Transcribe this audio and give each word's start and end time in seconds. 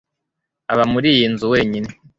Aba 0.71 0.83
muri 0.93 1.07
iyi 1.15 1.25
nzu 1.33 1.45
wenyine. 1.53 1.89